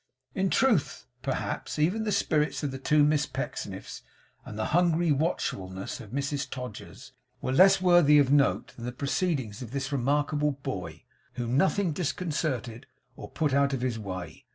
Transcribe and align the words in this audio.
In 0.33 0.49
truth, 0.49 1.05
perhaps 1.21 1.77
even 1.77 2.05
the 2.05 2.11
spirits 2.11 2.63
of 2.63 2.71
the 2.71 2.79
two 2.79 3.03
Miss 3.03 3.27
Pecksniffs, 3.27 4.01
and 4.43 4.57
the 4.57 4.65
hungry 4.73 5.11
watchfulness 5.11 5.99
of 5.99 6.09
Mrs 6.09 6.49
Todgers, 6.49 7.11
were 7.39 7.51
less 7.53 7.79
worthy 7.79 8.17
of 8.17 8.31
note 8.31 8.73
than 8.75 8.85
the 8.85 8.91
proceedings 8.93 9.61
of 9.61 9.69
this 9.69 9.91
remarkable 9.91 10.53
boy, 10.63 11.03
whom 11.33 11.55
nothing 11.55 11.91
disconcerted 11.91 12.87
or 13.15 13.29
put 13.29 13.53
out 13.53 13.73
of 13.73 13.81
his 13.81 13.99
way. 13.99 14.47